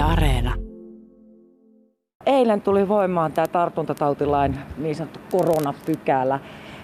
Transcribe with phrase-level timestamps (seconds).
[0.00, 0.54] Yle Areena.
[2.26, 6.40] Eilen tuli voimaan tämä tartuntatautilain niin sanottu koronapykälä.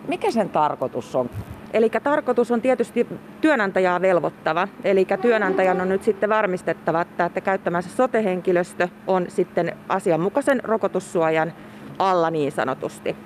[0.08, 1.30] Mikä sen tarkoitus on?
[1.72, 3.06] Eli tarkoitus on tietysti
[3.40, 4.68] työnantajaa velvoittava.
[4.84, 11.52] Eli työnantajan on nyt sitten varmistettava, että, että käyttämänsä sotehenkilöstö on sitten asianmukaisen rokotussuojan
[11.98, 13.16] alla niin sanotusti.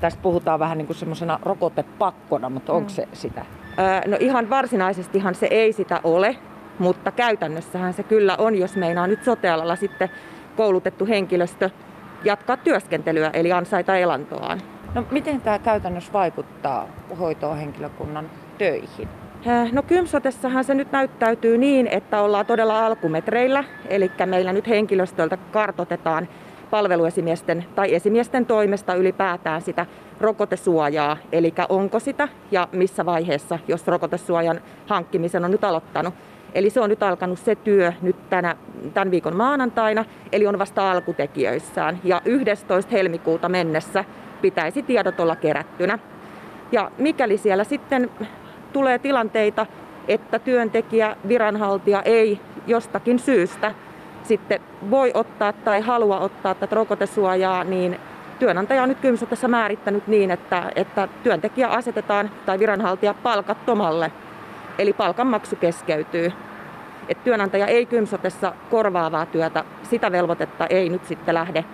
[0.00, 3.44] Tästä puhutaan vähän niin kuin semmoisena rokotepakkona, mutta onko se sitä?
[4.06, 6.36] No ihan varsinaisestihan se ei sitä ole,
[6.78, 10.10] mutta käytännössähän se kyllä on, jos meinaa nyt sotealalla sitten
[10.56, 11.70] koulutettu henkilöstö
[12.24, 14.62] jatkaa työskentelyä, eli ansaita elantoaan.
[14.94, 19.08] No miten tämä käytännössä vaikuttaa hoitohenkilökunnan töihin?
[19.72, 26.28] No Kymsotessahan se nyt näyttäytyy niin, että ollaan todella alkumetreillä, eli meillä nyt henkilöstöltä kartotetaan
[26.70, 29.86] palveluesimiesten tai esimiesten toimesta ylipäätään sitä
[30.20, 36.14] rokotesuojaa, eli onko sitä ja missä vaiheessa, jos rokotesuojan hankkimisen on nyt aloittanut.
[36.56, 38.56] Eli se on nyt alkanut se työ nyt tänä,
[38.94, 41.98] tämän viikon maanantaina, eli on vasta alkutekijöissään.
[42.04, 42.90] Ja 11.
[42.92, 44.04] helmikuuta mennessä
[44.42, 45.98] pitäisi tiedot olla kerättynä.
[46.72, 48.10] Ja mikäli siellä sitten
[48.72, 49.66] tulee tilanteita,
[50.08, 53.74] että työntekijä, viranhaltija ei jostakin syystä
[54.22, 58.00] sitten voi ottaa tai halua ottaa tätä rokotesuojaa, niin
[58.38, 64.12] työnantaja on nyt Kymsö tässä määrittänyt niin, että, että työntekijä asetetaan tai viranhaltija palkattomalle,
[64.78, 66.32] eli palkanmaksu keskeytyy.
[67.08, 71.64] Et työnantaja ei Kymsotessa korvaavaa työtä, sitä velvoitetta ei nyt sitten lähde,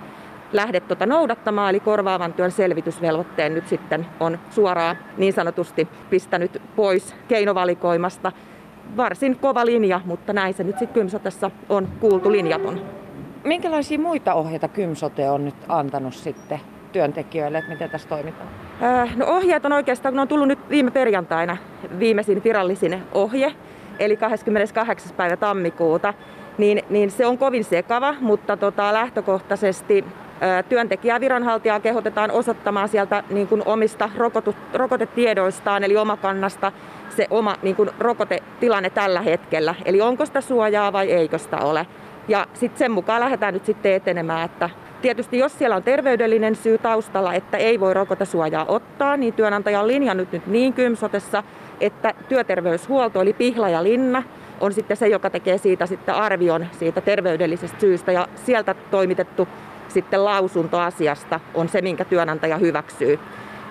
[0.53, 7.15] lähde tuota noudattamaan, eli korvaavan työn selvitysvelvoitteen nyt sitten on suoraan niin sanotusti pistänyt pois
[7.29, 8.33] keinovalikoimasta
[8.97, 12.81] varsin kova linja, mutta näin se nyt sitten Kymsotessa on kuultu linjaton.
[13.45, 16.61] Minkälaisia muita ohjeita Kymsote on nyt antanut sitten
[16.93, 18.49] työntekijöille, että miten tässä toimitaan?
[18.83, 21.57] Äh, no ohjeet on oikeastaan, kun on tullut nyt viime perjantaina
[21.99, 23.53] viimeisin virallisin ohje,
[23.99, 25.13] eli 28.
[25.17, 26.15] päivä tammikuuta,
[26.59, 30.05] niin, niin se on kovin sekava, mutta tota, lähtökohtaisesti
[30.69, 36.73] työntekijää viranhaltijaa kehotetaan osoittamaan sieltä niin kuin omista rokotu, rokotetiedoistaan, eli omakannasta
[37.17, 39.75] se oma niin kuin rokotetilanne tällä hetkellä.
[39.85, 41.87] Eli onko sitä suojaa vai eikö sitä ole.
[42.29, 44.71] Ja sitten sen mukaan lähdetään nyt sitten etenemään, että
[45.03, 49.87] tietysti jos siellä on terveydellinen syy taustalla, että ei voi rokotesuojaa ottaa, niin työnantaja on
[49.87, 51.43] linjannut nyt niin kymsotessa,
[51.81, 54.23] että työterveyshuolto eli Pihla ja Linna
[54.61, 59.49] on sitten se, joka tekee siitä sitten arvion siitä terveydellisestä syystä ja sieltä toimitettu
[59.89, 63.19] sitten lausunto asiasta on se, minkä työnantaja hyväksyy.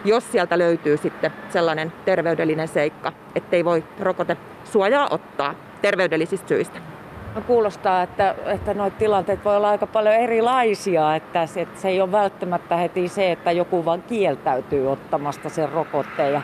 [0.05, 6.90] Jos sieltä löytyy sitten sellainen terveydellinen seikka, ettei voi rokotesuojaa ottaa terveydellisistä syistä.
[7.35, 11.89] No kuulostaa, että, että noita tilanteet voi olla aika paljon erilaisia, että se, että se
[11.89, 16.41] ei ole välttämättä heti se, että joku vaan kieltäytyy ottamasta sen rokotteen ja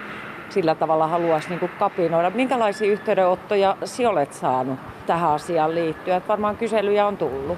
[0.49, 2.29] sillä tavalla haluaisi niin kapinoida.
[2.29, 6.17] Minkälaisia yhteydenottoja sinä olet saanut tähän asiaan liittyen?
[6.17, 7.57] Että varmaan kyselyjä on tullut.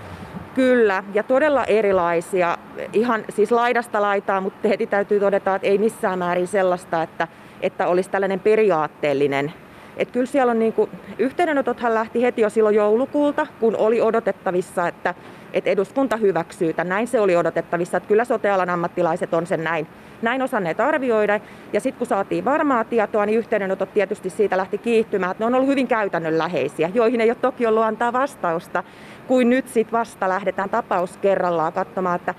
[0.55, 2.57] Kyllä, ja todella erilaisia.
[2.93, 7.27] Ihan siis laidasta laitaa, mutta heti täytyy todeta, että ei missään määrin sellaista, että,
[7.61, 9.53] että olisi tällainen periaatteellinen
[9.99, 14.87] että kyllä siellä on niin kuin, yhteydenotothan lähti heti jo silloin joulukuulta, kun oli odotettavissa,
[14.87, 15.13] että,
[15.53, 16.89] että eduskunta hyväksyy tämän.
[16.89, 19.87] Näin se oli odotettavissa, että kyllä sotealan ammattilaiset on sen näin,
[20.21, 21.39] näin osanneet arvioida.
[21.73, 25.55] Ja sitten kun saatiin varmaa tietoa, niin yhteydenotot tietysti siitä lähti kiihtymään, että ne on
[25.55, 28.83] ollut hyvin käytännönläheisiä, joihin ei ole toki ollut antaa vastausta,
[29.27, 32.33] kuin nyt sitten vasta lähdetään tapaus kerrallaan katsomaan, että,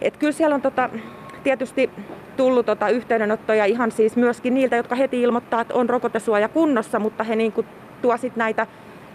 [0.00, 0.90] että kyllä siellä on tota,
[1.40, 1.90] tietysti
[2.36, 7.24] tullut tota yhteydenottoja ihan siis myöskin niiltä, jotka heti ilmoittaa, että on rokotesuoja kunnossa, mutta
[7.24, 7.66] he niin kuin
[8.02, 8.66] tuo sit näitä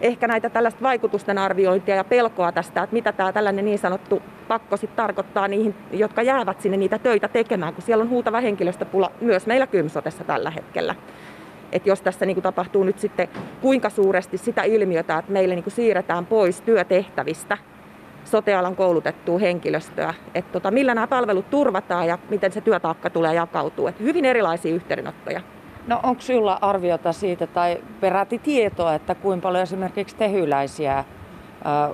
[0.02, 4.78] ehkä näitä tällaista vaikutusten arviointia ja pelkoa tästä, että mitä tämä tällainen niin sanottu pakko
[4.78, 9.48] sitten tarkoittaa niihin, jotka jäävät sinne niitä töitä tekemään, kun siellä on huutava henkilöstöpula myös
[9.48, 10.96] meillä Kymsotessa tällä hetkellä.
[11.72, 13.28] Että jos tässä niin tapahtuu nyt sitten
[13.62, 17.58] kuinka suuresti sitä ilmiötä, että meille niin siirretään pois työtehtävistä
[18.36, 23.88] sotealan koulutettua henkilöstöä, että tota, millä nämä palvelut turvataan ja miten se työtaakka tulee jakautuu.
[23.88, 25.42] Että hyvin erilaisia yhteydenottoja.
[25.88, 31.04] No onko sinulla arviota siitä tai peräti tietoa, että kuinka paljon esimerkiksi tehyläisiä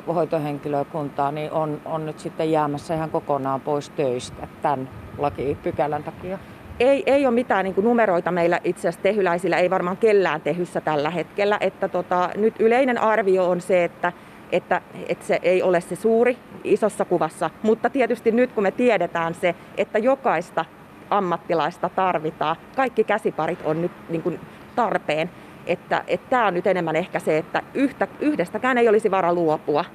[0.08, 6.40] hoitohenkilökuntaa niin on, on nyt sitten jäämässä ihan kokonaan pois töistä tämän lakipykälän takia?
[6.80, 11.10] Ei, ei ole mitään niin numeroita meillä itse asiassa tehyläisillä, ei varmaan kellään tehyssä tällä
[11.10, 11.58] hetkellä.
[11.60, 14.14] Että tota, nyt yleinen arvio on se, että
[14.52, 17.50] että, että se ei ole se suuri isossa kuvassa.
[17.64, 20.66] Mutta tietysti nyt kun me tiedetään se, että jokaista
[21.10, 24.40] ammattilaista tarvitaan, kaikki käsiparit on nyt niin kuin
[24.76, 25.30] tarpeen,
[25.68, 29.86] että, tämä on nyt enemmän ehkä se, että yhtä, yhdestäkään ei olisi vara luopua,